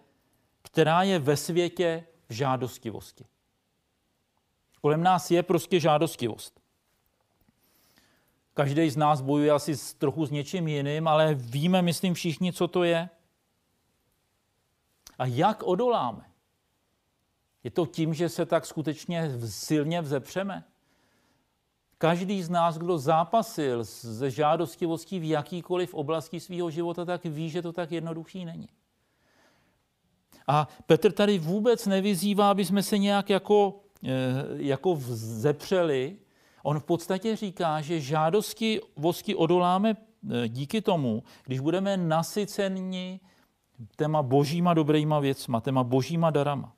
která 0.61 1.03
je 1.03 1.19
ve 1.19 1.37
světě 1.37 2.03
v 2.29 2.33
žádostivosti. 2.33 3.25
Kolem 4.81 5.03
nás 5.03 5.31
je 5.31 5.43
prostě 5.43 5.79
žádostivost. 5.79 6.59
Každý 8.53 8.89
z 8.89 8.97
nás 8.97 9.21
bojuje 9.21 9.51
asi 9.51 9.75
s, 9.75 9.93
trochu 9.93 10.25
s 10.25 10.31
něčím 10.31 10.67
jiným, 10.67 11.07
ale 11.07 11.33
víme, 11.33 11.81
myslím 11.81 12.13
všichni, 12.13 12.53
co 12.53 12.67
to 12.67 12.83
je. 12.83 13.09
A 15.17 15.25
jak 15.25 15.63
odoláme? 15.63 16.25
Je 17.63 17.71
to 17.71 17.85
tím, 17.85 18.13
že 18.13 18.29
se 18.29 18.45
tak 18.45 18.65
skutečně 18.65 19.31
silně 19.45 20.01
vzepřeme? 20.01 20.63
Každý 21.97 22.43
z 22.43 22.49
nás, 22.49 22.77
kdo 22.77 22.97
zápasil 22.97 23.85
se 23.85 24.31
žádostivostí 24.31 25.19
v 25.19 25.29
jakýkoliv 25.29 25.93
oblasti 25.93 26.39
svého 26.39 26.69
života, 26.69 27.05
tak 27.05 27.25
ví, 27.25 27.49
že 27.49 27.61
to 27.61 27.73
tak 27.73 27.91
jednoduchý 27.91 28.45
není. 28.45 28.69
A 30.47 30.67
Petr 30.85 31.11
tady 31.11 31.39
vůbec 31.39 31.85
nevyzývá, 31.85 32.51
aby 32.51 32.65
jsme 32.65 32.83
se 32.83 32.97
nějak 32.97 33.29
jako, 33.29 33.79
eh, 34.03 34.09
jako 34.55 34.95
vzepřeli. 34.95 36.17
On 36.63 36.79
v 36.79 36.83
podstatě 36.83 37.35
říká, 37.35 37.81
že 37.81 38.01
žádosti 38.01 38.81
vosti 38.95 39.35
odoláme 39.35 39.97
eh, 39.97 40.47
díky 40.47 40.81
tomu, 40.81 41.23
když 41.45 41.59
budeme 41.59 41.97
nasyceni 41.97 43.19
téma 43.95 44.23
božíma 44.23 44.73
dobrýma 44.73 45.19
věcma, 45.19 45.61
téma 45.61 45.83
božíma 45.83 46.29
darama. 46.29 46.76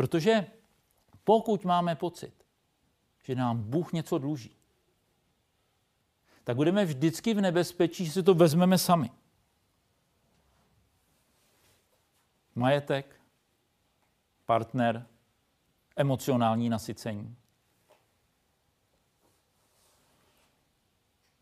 Protože 0.00 0.46
pokud 1.24 1.64
máme 1.64 1.96
pocit, 1.96 2.32
že 3.22 3.34
nám 3.34 3.62
Bůh 3.62 3.92
něco 3.92 4.18
dluží, 4.18 4.56
tak 6.44 6.56
budeme 6.56 6.84
vždycky 6.84 7.34
v 7.34 7.40
nebezpečí, 7.40 8.06
že 8.06 8.12
si 8.12 8.22
to 8.22 8.34
vezmeme 8.34 8.78
sami. 8.78 9.10
Majetek, 12.54 13.20
partner, 14.46 15.06
emocionální 15.96 16.68
nasycení. 16.68 17.36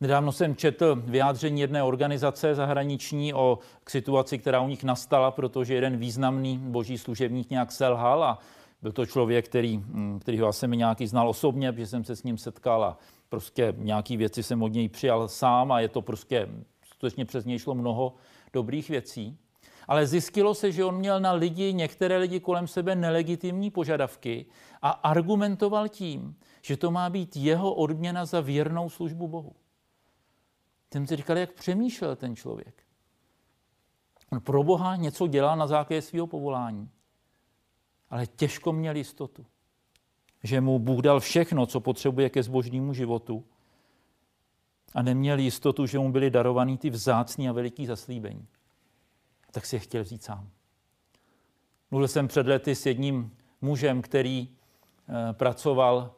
Nedávno 0.01 0.33
jsem 0.33 0.57
četl 0.57 1.03
vyjádření 1.05 1.61
jedné 1.61 1.83
organizace 1.83 2.55
zahraniční 2.55 3.35
o 3.35 3.59
k 3.85 3.91
situaci, 3.91 4.39
která 4.39 4.61
u 4.61 4.69
nich 4.69 4.85
nastala, 4.85 5.31
protože 5.31 5.75
jeden 5.75 5.97
významný 5.97 6.59
boží 6.59 6.99
služebník 6.99 7.51
nějak 7.51 7.73
selhal 7.73 8.25
a 8.25 8.39
byl 8.83 8.93
to 8.93 9.07
člověk, 9.07 9.49
který, 9.49 9.79
mm, 9.79 10.19
který 10.21 10.41
ho 10.41 10.53
jsem 10.53 10.71
nějaký 10.71 11.07
znal 11.07 11.29
osobně, 11.29 11.73
protože 11.73 11.87
jsem 11.87 12.05
se 12.05 12.17
s 12.17 12.23
ním 12.23 12.39
setkal 12.39 12.85
a 12.85 12.99
prostě 13.29 13.75
nějaký 13.77 14.17
věci 14.17 14.43
jsem 14.43 14.63
od 14.63 14.73
něj 14.73 14.89
přijal 14.89 15.29
sám 15.29 15.73
a 15.73 15.81
je 15.81 15.89
to 15.89 16.03
prostě, 16.03 16.49
skutečně 16.85 17.25
přes 17.25 17.45
něj 17.45 17.59
šlo 17.59 17.75
mnoho 17.75 18.15
dobrých 18.53 18.89
věcí. 18.89 19.39
Ale 19.89 20.07
zjistilo 20.07 20.55
se, 20.55 20.73
že 20.73 20.85
on 20.85 20.97
měl 20.97 21.21
na 21.21 21.33
lidi, 21.33 21.73
některé 21.73 22.17
lidi 22.19 22.41
kolem 22.41 22.67
sebe 22.67 22.97
nelegitimní 22.97 23.71
požadavky 23.71 24.47
a 24.83 24.91
argumentoval 24.91 25.89
tím, 25.89 26.37
že 26.63 26.77
to 26.77 26.91
má 26.91 27.11
být 27.11 27.37
jeho 27.37 27.75
odměna 27.75 28.25
za 28.25 28.41
věrnou 28.41 28.91
službu 28.91 29.29
Bohu. 29.29 29.53
Jsem 30.93 31.07
si 31.07 31.17
říkal, 31.17 31.39
jak 31.39 31.53
přemýšlel 31.53 32.17
ten 32.17 32.37
člověk. 32.37 32.83
On 34.33 34.41
pro 34.41 34.63
Boha 34.63 34.97
něco 34.97 35.27
dělal 35.27 35.57
na 35.57 35.67
základě 35.67 36.03
svého 36.03 36.27
povolání, 36.27 36.91
ale 38.11 38.27
těžko 38.27 38.73
měl 38.73 38.97
jistotu, 38.97 39.47
že 40.43 40.61
mu 40.61 40.79
Bůh 40.79 41.01
dal 41.01 41.21
všechno, 41.21 41.67
co 41.67 41.81
potřebuje 41.81 42.31
ke 42.31 42.43
zbožnímu 42.43 42.93
životu 42.93 43.45
a 44.95 45.03
neměl 45.03 45.39
jistotu, 45.39 45.87
že 45.87 45.99
mu 45.99 46.13
byly 46.13 46.31
darovaný 46.31 46.79
ty 46.79 46.91
vzácný 46.91 47.49
a 47.49 47.53
veliký 47.53 47.87
zaslíbení. 47.87 48.47
Tak 49.51 49.67
si 49.67 49.77
je 49.77 49.81
chtěl 49.81 50.03
vzít 50.03 50.23
sám. 50.23 50.51
Mluvil 51.91 52.09
jsem 52.09 52.29
před 52.29 52.47
lety 52.47 52.75
s 52.75 52.87
jedním 52.87 53.37
mužem, 53.61 54.03
který 54.03 54.49
eh, 54.49 55.33
pracoval 55.33 56.15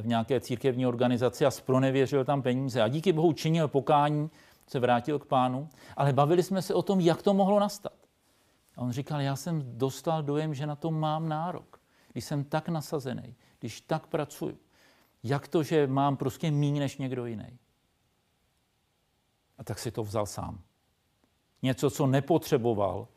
v 0.00 0.06
nějaké 0.06 0.40
církevní 0.40 0.86
organizaci 0.86 1.46
a 1.46 1.50
spronevěřil 1.50 2.24
tam 2.24 2.42
peníze. 2.42 2.82
A 2.82 2.88
díky 2.88 3.12
Bohu 3.12 3.32
činil 3.32 3.68
pokání, 3.68 4.30
se 4.66 4.78
vrátil 4.78 5.18
k 5.18 5.26
pánu, 5.26 5.68
ale 5.96 6.12
bavili 6.12 6.42
jsme 6.42 6.62
se 6.62 6.74
o 6.74 6.82
tom, 6.82 7.00
jak 7.00 7.22
to 7.22 7.34
mohlo 7.34 7.60
nastat. 7.60 7.92
A 8.76 8.80
on 8.80 8.92
říkal, 8.92 9.20
já 9.20 9.36
jsem 9.36 9.78
dostal 9.78 10.22
dojem, 10.22 10.54
že 10.54 10.66
na 10.66 10.76
to 10.76 10.90
mám 10.90 11.28
nárok. 11.28 11.80
Když 12.12 12.24
jsem 12.24 12.44
tak 12.44 12.68
nasazený, 12.68 13.34
když 13.58 13.80
tak 13.80 14.06
pracuju, 14.06 14.58
jak 15.22 15.48
to, 15.48 15.62
že 15.62 15.86
mám 15.86 16.16
prostě 16.16 16.50
méně 16.50 16.80
než 16.80 16.98
někdo 16.98 17.26
jiný. 17.26 17.58
A 19.58 19.64
tak 19.64 19.78
si 19.78 19.90
to 19.90 20.04
vzal 20.04 20.26
sám. 20.26 20.60
Něco, 21.62 21.90
co 21.90 22.06
nepotřeboval 22.06 23.08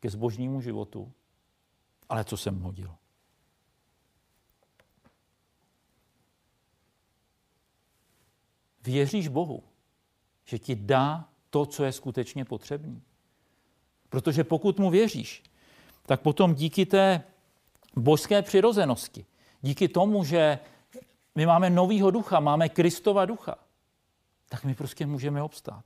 ke 0.00 0.10
zbožnímu 0.10 0.60
životu, 0.60 1.12
ale 2.08 2.24
co 2.24 2.36
jsem 2.36 2.60
hodil. 2.60 2.94
Věříš 8.82 9.28
Bohu, 9.28 9.62
že 10.44 10.58
ti 10.58 10.74
dá 10.74 11.28
to, 11.50 11.66
co 11.66 11.84
je 11.84 11.92
skutečně 11.92 12.44
potřebný? 12.44 13.02
Protože 14.08 14.44
pokud 14.44 14.78
mu 14.78 14.90
věříš, 14.90 15.42
tak 16.06 16.20
potom 16.20 16.54
díky 16.54 16.86
té 16.86 17.22
božské 17.96 18.42
přirozenosti, 18.42 19.26
díky 19.60 19.88
tomu, 19.88 20.24
že 20.24 20.58
my 21.34 21.46
máme 21.46 21.70
novýho 21.70 22.10
ducha, 22.10 22.40
máme 22.40 22.68
Kristova 22.68 23.24
ducha, 23.26 23.54
tak 24.48 24.64
my 24.64 24.74
prostě 24.74 25.06
můžeme 25.06 25.42
obstát. 25.42 25.84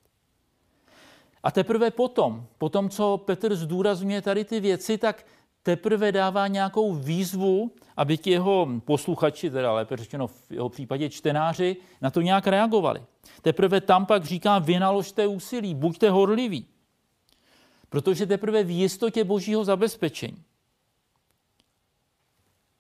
A 1.42 1.50
teprve 1.50 1.90
potom, 1.90 2.46
potom, 2.58 2.90
co 2.90 3.18
Petr 3.18 3.56
zdůrazňuje 3.56 4.22
tady 4.22 4.44
ty 4.44 4.60
věci, 4.60 4.98
tak 4.98 5.26
teprve 5.64 6.12
dává 6.12 6.47
nějakou 6.47 6.94
výzvu, 6.94 7.71
aby 7.97 8.18
ti 8.18 8.30
jeho 8.30 8.68
posluchači, 8.85 9.50
teda 9.50 9.73
lépe 9.73 9.97
řečeno 9.97 10.26
v 10.26 10.50
jeho 10.50 10.68
případě 10.68 11.11
čtenáři, 11.11 11.76
na 12.00 12.11
to 12.11 12.21
nějak 12.21 12.47
reagovali. 12.47 13.02
Teprve 13.42 13.80
tam 13.80 14.06
pak 14.06 14.25
říká, 14.25 14.59
vynaložte 14.59 15.26
úsilí, 15.26 15.75
buďte 15.75 16.11
horliví. 16.11 16.66
Protože 17.88 18.26
teprve 18.26 18.64
v 18.64 18.71
jistotě 18.71 19.25
božího 19.25 19.64
zabezpečení 19.64 20.44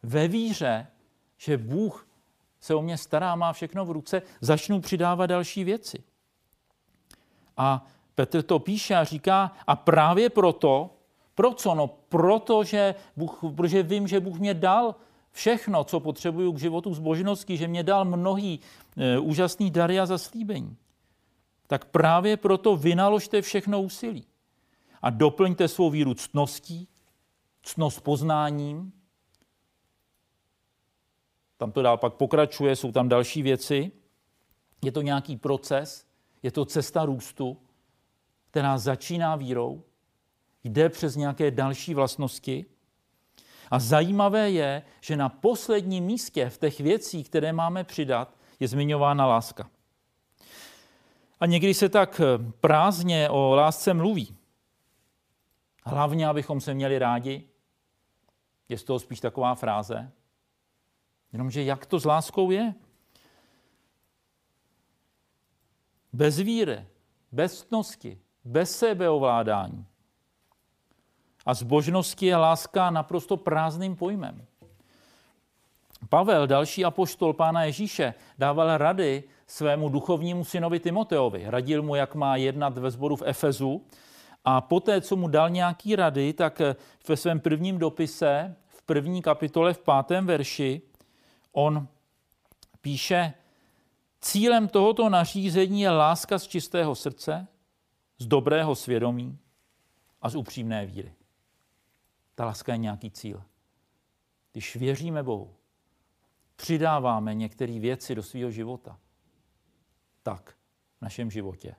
ve 0.02 0.28
víře, 0.28 0.86
že 1.38 1.56
Bůh 1.56 2.08
se 2.60 2.74
o 2.74 2.82
mě 2.82 2.98
stará, 2.98 3.34
má 3.34 3.52
všechno 3.52 3.84
v 3.84 3.90
ruce, 3.90 4.22
začnu 4.40 4.80
přidávat 4.80 5.26
další 5.26 5.64
věci. 5.64 6.02
A 7.56 7.86
Petr 8.14 8.42
to 8.42 8.58
píše 8.58 8.94
a 8.94 9.04
říká, 9.04 9.52
a 9.66 9.76
právě 9.76 10.30
proto, 10.30 10.90
pro 11.34 11.54
co? 11.54 11.74
No 11.74 11.86
proto, 11.86 12.64
že, 12.64 12.94
Bůh, 13.16 13.40
protože 13.56 13.82
vím, 13.82 14.08
že 14.08 14.20
Bůh 14.20 14.38
mě 14.38 14.54
dal 14.54 14.94
všechno, 15.30 15.84
co 15.84 16.00
potřebuju 16.00 16.52
k 16.52 16.58
životu 16.58 16.94
zbožnosti, 16.94 17.56
že 17.56 17.68
mě 17.68 17.82
dal 17.82 18.04
mnohý 18.04 18.60
e, 18.96 19.18
úžasný 19.18 19.70
dary 19.70 20.00
a 20.00 20.06
zaslíbení. 20.06 20.76
Tak 21.66 21.84
právě 21.84 22.36
proto 22.36 22.76
vynaložte 22.76 23.42
všechno 23.42 23.82
úsilí 23.82 24.26
a 25.02 25.10
doplňte 25.10 25.68
svou 25.68 25.90
víru 25.90 26.14
ctností, 26.14 26.88
ctnost 27.62 28.00
poznáním. 28.00 28.92
Tam 31.56 31.72
to 31.72 31.82
dál 31.82 31.96
pak 31.96 32.14
pokračuje, 32.14 32.76
jsou 32.76 32.92
tam 32.92 33.08
další 33.08 33.42
věci. 33.42 33.92
Je 34.84 34.92
to 34.92 35.02
nějaký 35.02 35.36
proces, 35.36 36.06
je 36.42 36.50
to 36.50 36.64
cesta 36.64 37.04
růstu, 37.04 37.56
která 38.50 38.78
začíná 38.78 39.36
vírou, 39.36 39.82
jde 40.64 40.88
přes 40.88 41.16
nějaké 41.16 41.50
další 41.50 41.94
vlastnosti. 41.94 42.66
A 43.70 43.78
zajímavé 43.78 44.50
je, 44.50 44.82
že 45.00 45.16
na 45.16 45.28
posledním 45.28 46.04
místě 46.04 46.50
v 46.50 46.58
těch 46.58 46.80
věcích, 46.80 47.28
které 47.28 47.52
máme 47.52 47.84
přidat, 47.84 48.36
je 48.60 48.68
zmiňována 48.68 49.26
láska. 49.26 49.70
A 51.40 51.46
někdy 51.46 51.74
se 51.74 51.88
tak 51.88 52.20
prázdně 52.60 53.30
o 53.30 53.54
lásce 53.54 53.94
mluví. 53.94 54.36
Hlavně, 55.84 56.28
abychom 56.28 56.60
se 56.60 56.74
měli 56.74 56.98
rádi. 56.98 57.48
Je 58.68 58.78
z 58.78 58.84
toho 58.84 58.98
spíš 58.98 59.20
taková 59.20 59.54
fráze. 59.54 60.12
Jenomže 61.32 61.62
jak 61.62 61.86
to 61.86 62.00
s 62.00 62.04
láskou 62.04 62.50
je? 62.50 62.74
Bez 66.12 66.36
víry, 66.36 66.86
bez 67.32 67.60
ctnosti, 67.60 68.20
bez 68.44 68.78
sebeovládání. 68.78 69.86
A 71.46 71.54
zbožnosti 71.54 72.26
je 72.26 72.36
láska 72.36 72.90
naprosto 72.90 73.36
prázdným 73.36 73.96
pojmem. 73.96 74.46
Pavel, 76.08 76.46
další 76.46 76.84
apoštol 76.84 77.32
pána 77.32 77.64
Ježíše, 77.64 78.14
dával 78.38 78.78
rady 78.78 79.24
svému 79.46 79.88
duchovnímu 79.88 80.44
synovi 80.44 80.80
Timoteovi. 80.80 81.44
Radil 81.46 81.82
mu, 81.82 81.94
jak 81.94 82.14
má 82.14 82.36
jednat 82.36 82.78
ve 82.78 82.90
sboru 82.90 83.16
v 83.16 83.22
Efezu. 83.26 83.86
A 84.44 84.60
poté, 84.60 85.00
co 85.00 85.16
mu 85.16 85.28
dal 85.28 85.50
nějaký 85.50 85.96
rady, 85.96 86.32
tak 86.32 86.60
ve 87.08 87.16
svém 87.16 87.40
prvním 87.40 87.78
dopise, 87.78 88.56
v 88.68 88.82
první 88.82 89.22
kapitole, 89.22 89.74
v 89.74 89.78
pátém 89.78 90.26
verši, 90.26 90.82
on 91.52 91.88
píše, 92.80 93.34
cílem 94.20 94.68
tohoto 94.68 95.08
nařízení 95.08 95.80
je 95.80 95.90
láska 95.90 96.38
z 96.38 96.46
čistého 96.46 96.94
srdce, 96.94 97.46
z 98.18 98.26
dobrého 98.26 98.74
svědomí 98.74 99.38
a 100.22 100.28
z 100.28 100.34
upřímné 100.36 100.86
víry. 100.86 101.12
Ta 102.34 102.44
láska 102.44 102.72
je 102.72 102.78
nějaký 102.78 103.10
cíl. 103.10 103.42
Když 104.52 104.76
věříme 104.76 105.22
Bohu, 105.22 105.54
přidáváme 106.56 107.34
některé 107.34 107.78
věci 107.78 108.14
do 108.14 108.22
svého 108.22 108.50
života, 108.50 109.00
tak 110.22 110.56
v 110.98 111.02
našem 111.02 111.30
životě 111.30 111.74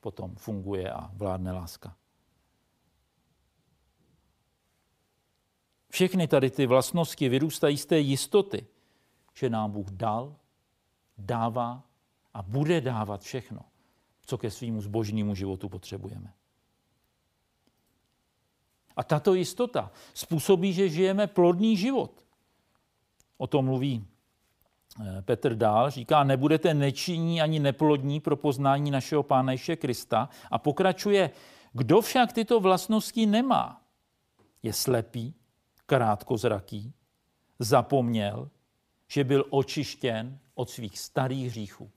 potom 0.00 0.34
funguje 0.34 0.92
a 0.92 1.10
vládne 1.14 1.52
láska. 1.52 1.96
Všechny 5.88 6.28
tady 6.28 6.50
ty 6.50 6.66
vlastnosti 6.66 7.28
vyrůstají 7.28 7.78
z 7.78 7.86
té 7.86 7.98
jistoty, 7.98 8.66
že 9.34 9.50
nám 9.50 9.70
Bůh 9.70 9.90
dal, 9.90 10.36
dává 11.18 11.82
a 12.34 12.42
bude 12.42 12.80
dávat 12.80 13.20
všechno, 13.20 13.60
co 14.26 14.38
ke 14.38 14.50
svýmu 14.50 14.80
zbožnému 14.80 15.34
životu 15.34 15.68
potřebujeme. 15.68 16.34
A 18.96 19.04
tato 19.04 19.34
jistota 19.34 19.90
způsobí, 20.14 20.72
že 20.72 20.88
žijeme 20.88 21.26
plodný 21.26 21.76
život. 21.76 22.24
O 23.36 23.46
tom 23.46 23.64
mluví 23.64 24.04
eh, 25.00 25.22
Petr 25.22 25.54
dál, 25.54 25.90
říká, 25.90 26.24
nebudete 26.24 26.74
nečinní 26.74 27.42
ani 27.42 27.60
neplodní 27.60 28.20
pro 28.20 28.36
poznání 28.36 28.90
našeho 28.90 29.22
Pána 29.22 29.52
Ježíše 29.52 29.76
Krista 29.76 30.28
a 30.50 30.58
pokračuje, 30.58 31.30
kdo 31.72 32.00
však 32.00 32.32
tyto 32.32 32.60
vlastnosti 32.60 33.26
nemá, 33.26 33.82
je 34.62 34.72
slepý, 34.72 35.34
krátkozraký, 35.86 36.92
zapomněl, 37.58 38.50
že 39.08 39.24
byl 39.24 39.44
očištěn 39.50 40.38
od 40.54 40.70
svých 40.70 40.98
starých 40.98 41.46
hříchů. 41.46 41.90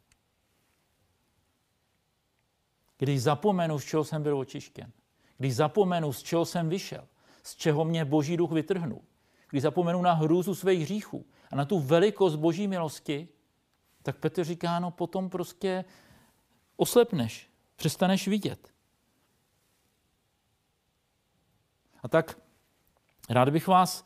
Když 2.97 3.21
zapomenu, 3.21 3.79
z 3.79 3.85
čeho 3.85 4.03
jsem 4.03 4.23
byl 4.23 4.37
očištěn, 4.37 4.91
když 5.37 5.55
zapomenu, 5.55 6.13
z 6.13 6.23
čeho 6.23 6.45
jsem 6.45 6.69
vyšel, 6.69 7.07
z 7.43 7.55
čeho 7.55 7.85
mě 7.85 8.05
Boží 8.05 8.37
duch 8.37 8.51
vytrhnul, 8.51 9.01
když 9.49 9.61
zapomenu 9.61 10.01
na 10.01 10.13
hrůzu 10.13 10.55
svých 10.55 10.81
hříchů 10.81 11.25
a 11.51 11.55
na 11.55 11.65
tu 11.65 11.79
velikost 11.79 12.35
Boží 12.35 12.67
milosti, 12.67 13.27
tak 14.03 14.17
Petr 14.17 14.43
říká, 14.43 14.79
no 14.79 14.91
potom 14.91 15.29
prostě 15.29 15.85
oslepneš, 16.75 17.49
přestaneš 17.75 18.27
vidět. 18.27 18.73
A 22.03 22.07
tak 22.07 22.39
rád 23.29 23.49
bych 23.49 23.67
vás, 23.67 24.05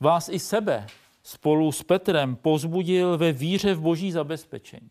vás 0.00 0.28
i 0.28 0.38
sebe 0.38 0.86
spolu 1.22 1.72
s 1.72 1.82
Petrem 1.82 2.36
pozbudil 2.36 3.18
ve 3.18 3.32
víře 3.32 3.74
v 3.74 3.80
boží 3.80 4.12
zabezpečení. 4.12 4.90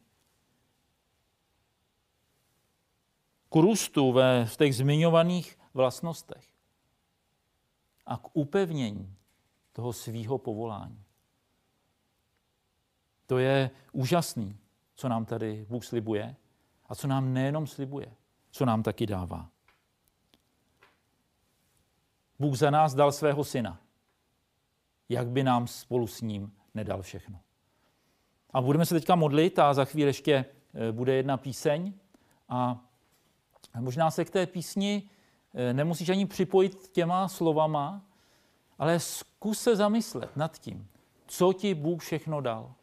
K 3.50 3.56
růstu 3.56 4.12
ve, 4.12 4.46
v 4.46 4.58
těch 4.58 4.76
zmiňovaných 4.76 5.58
vlastnostech 5.74 6.46
a 8.06 8.18
k 8.18 8.30
upevnění 8.34 9.16
toho 9.74 9.94
svýho 9.94 10.38
povolání. 10.38 11.04
To 13.26 13.38
je 13.38 13.72
úžasný, 13.92 14.58
co 14.96 15.10
nám 15.10 15.26
tady 15.26 15.66
Bůh 15.70 15.86
slibuje 15.86 16.36
a 16.86 16.96
co 16.96 17.08
nám 17.08 17.34
nejenom 17.34 17.68
slibuje, 17.68 18.16
co 18.52 18.66
nám 18.66 18.84
taky 18.84 19.06
dává. 19.06 19.50
Bůh 22.40 22.56
za 22.56 22.70
nás 22.70 22.94
dal 22.94 23.12
svého 23.12 23.44
syna 23.44 23.84
jak 25.10 25.28
by 25.28 25.44
nám 25.44 25.68
spolu 25.68 26.08
s 26.08 26.22
ním 26.22 26.54
nedal 26.74 27.02
všechno. 27.02 27.40
A 28.54 28.62
budeme 28.62 28.86
se 28.86 28.96
teďka 28.96 29.16
modlit 29.16 29.60
a 29.60 29.74
za 29.74 29.86
chvíli 29.86 30.10
ještě 30.10 30.46
eh, 30.74 30.92
bude 30.92 31.14
jedna 31.14 31.38
píseň 31.38 31.94
a 32.50 32.86
možná 33.80 34.12
se 34.12 34.26
k 34.26 34.30
té 34.30 34.46
písni 34.46 35.10
nemusíš 35.74 36.10
ani 36.10 36.26
připojit 36.26 36.88
těma 36.88 37.28
slovama, 37.28 38.06
ale 38.78 39.00
zkus 39.00 39.60
se 39.62 39.76
zamyslet 39.76 40.38
nad 40.38 40.58
tím, 40.58 40.88
co 41.28 41.54
ti 41.54 41.74
Bůh 41.74 42.02
všechno 42.02 42.42
dal. 42.42 42.74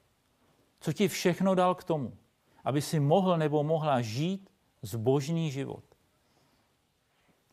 Co 0.81 0.93
ti 0.93 1.09
všechno 1.09 1.55
dal 1.55 1.75
k 1.75 1.85
tomu, 1.85 2.17
aby 2.65 2.83
si 2.83 3.01
mohl 3.01 3.39
nebo 3.39 3.65
mohla 3.65 4.01
žít 4.01 4.51
zbožný 4.83 5.51
život. 5.51 5.85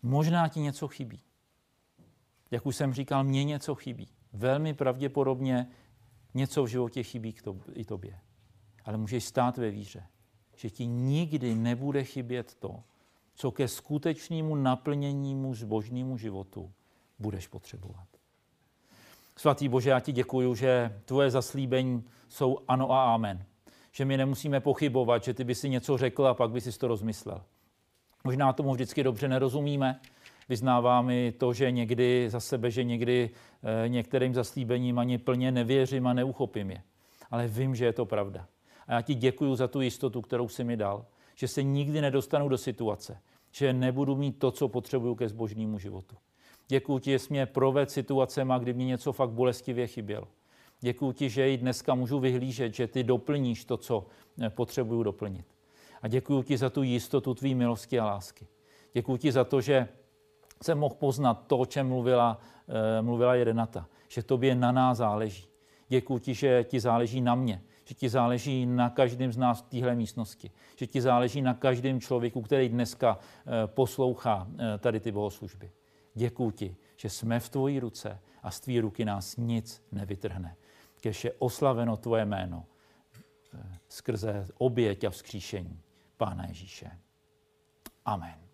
Možná 0.02 0.48
ti 0.48 0.60
něco 0.60 0.88
chybí. 0.88 1.22
Jak 2.52 2.66
už 2.66 2.76
jsem 2.76 2.94
říkal, 2.94 3.24
mně 3.24 3.44
něco 3.44 3.76
chybí 3.76 4.08
velmi 4.34 4.74
pravděpodobně 4.74 5.68
něco 6.34 6.64
v 6.64 6.68
životě 6.68 7.04
chybí 7.04 7.34
k 7.34 7.42
to, 7.42 7.58
i 7.74 7.86
tobě. 7.86 8.20
Ale 8.86 8.98
můžeš 8.98 9.24
stát 9.24 9.58
ve 9.58 9.72
víře, 9.72 10.08
že 10.56 10.70
ti 10.70 10.86
nikdy 10.86 11.56
nebude 11.56 12.04
chybět 12.04 12.56
to, 12.56 12.84
co 13.38 13.52
ke 13.52 13.68
skutečnému 13.68 14.56
naplněnímu 14.56 15.54
zbožnému 15.54 16.18
životu 16.18 16.72
budeš 17.20 17.48
potřebovat. 17.48 18.08
Svatý 19.38 19.70
Bože, 19.70 19.90
já 19.90 20.00
ti 20.00 20.12
děkuju, 20.12 20.56
že 20.56 21.02
tvoje 21.06 21.32
zaslíbení 21.32 22.04
jsou 22.28 22.60
ano 22.68 22.92
a 22.92 23.14
amen. 23.14 23.46
Že 23.92 24.06
my 24.06 24.18
nemusíme 24.18 24.60
pochybovat, 24.60 25.24
že 25.24 25.34
ty 25.34 25.44
by 25.44 25.56
si 25.56 25.70
něco 25.70 25.98
řekl 25.98 26.28
a 26.28 26.34
pak 26.34 26.52
by 26.52 26.62
si 26.62 26.80
to 26.80 26.88
rozmyslel. 26.88 27.42
Možná 28.24 28.54
tomu 28.54 28.74
vždycky 28.74 29.04
dobře 29.04 29.28
nerozumíme, 29.28 30.00
vyznávám 30.50 31.10
i 31.10 31.34
to, 31.38 31.54
že 31.54 31.72
někdy 31.72 32.30
za 32.30 32.40
sebe, 32.40 32.72
že 32.72 32.84
někdy 32.84 33.30
eh, 33.86 33.90
některým 33.90 34.34
zaslíbením 34.34 35.00
ani 35.00 35.18
plně 35.18 35.52
nevěřím 35.52 36.08
a 36.08 36.14
neuchopím 36.14 36.72
je. 36.72 36.82
Ale 37.32 37.48
vím, 37.48 37.76
že 37.76 37.86
je 37.86 37.94
to 37.94 38.06
pravda. 38.06 38.48
A 38.88 38.94
já 38.94 39.02
ti 39.02 39.16
děkuji 39.16 39.56
za 39.56 39.68
tu 39.68 39.82
jistotu, 39.82 40.22
kterou 40.22 40.48
jsi 40.48 40.64
mi 40.64 40.78
dal, 40.78 41.06
že 41.38 41.48
se 41.48 41.64
nikdy 41.64 42.02
nedostanu 42.02 42.50
do 42.50 42.58
situace, 42.58 43.22
že 43.52 43.74
nebudu 43.74 44.16
mít 44.16 44.40
to, 44.40 44.52
co 44.52 44.68
potřebuju 44.68 45.16
ke 45.16 45.30
zbožnému 45.30 45.80
životu. 45.80 46.16
Děkuji 46.68 47.00
ti, 47.00 47.12
že 47.12 47.20
jsi 47.20 47.28
mě 47.30 47.46
proved 47.46 47.92
situacemi, 47.92 48.54
kdy 48.60 48.74
mě 48.74 48.86
něco 48.86 49.14
fakt 49.14 49.30
bolestivě 49.30 49.88
chybělo. 49.88 50.28
Děkuji 50.80 51.12
ti, 51.12 51.30
že 51.30 51.52
i 51.52 51.58
dneska 51.58 51.96
můžu 51.96 52.20
vyhlížet, 52.20 52.76
že 52.76 52.88
ty 52.88 53.04
doplníš 53.04 53.66
to, 53.66 53.78
co 53.78 54.06
eh, 54.42 54.50
potřebuju 54.50 55.04
doplnit. 55.04 55.46
A 56.02 56.08
děkuji 56.08 56.44
ti 56.44 56.58
za 56.58 56.70
tu 56.70 56.84
jistotu 56.84 57.34
tvý 57.34 57.56
milosti 57.56 58.00
a 58.00 58.06
lásky. 58.06 58.48
Děkuji 58.94 59.18
ti 59.18 59.32
za 59.32 59.44
to, 59.44 59.62
že 59.62 59.88
jsem 60.64 60.78
mohl 60.78 60.96
poznat 60.96 61.48
to, 61.48 61.58
o 61.58 61.66
čem 61.66 61.88
mluvila, 61.88 62.40
eh, 62.68 63.02
mluvila 63.02 63.36
Jedenata, 63.36 63.88
že 64.08 64.24
tobě 64.24 64.56
na 64.56 64.72
nás 64.72 64.98
záleží. 64.98 65.48
Děkuji 65.90 66.20
ti, 66.20 66.34
že 66.34 66.64
ti 66.64 66.80
záleží 66.80 67.22
na 67.22 67.36
mě, 67.36 67.62
že 67.88 67.96
ti 67.96 68.10
záleží 68.10 68.66
na 68.66 68.90
každém 68.90 69.32
z 69.32 69.38
nás 69.38 69.62
v 69.62 69.70
téhle 69.70 69.96
místnosti, 69.96 70.52
že 70.76 70.88
ti 70.88 71.02
záleží 71.02 71.42
na 71.42 71.54
každém 71.54 72.02
člověku, 72.02 72.42
který 72.42 72.70
dneska 72.70 73.20
eh, 73.20 73.68
poslouchá 73.68 74.48
eh, 74.58 74.78
tady 74.78 75.00
ty 75.00 75.12
bohoslužby. 75.12 75.72
Děkuji 76.16 76.52
ti, 76.52 76.76
že 76.96 77.10
jsme 77.10 77.40
v 77.40 77.50
tvojí 77.50 77.80
ruce 77.80 78.20
a 78.44 78.52
z 78.52 78.60
tvý 78.60 78.80
ruky 78.80 79.06
nás 79.06 79.38
nic 79.38 79.84
nevytrhne. 79.92 80.56
Kež 81.02 81.24
je 81.24 81.34
oslaveno 81.40 81.98
tvoje 81.98 82.26
jméno 82.26 82.66
eh, 83.54 83.78
skrze 83.88 84.48
oběť 84.58 85.04
a 85.04 85.10
vzkříšení 85.10 85.82
Pána 86.18 86.48
Ježíše. 86.48 86.92
Amen. 88.06 88.47